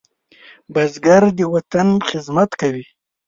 [0.73, 2.85] بزګر د وطن خدمت کوي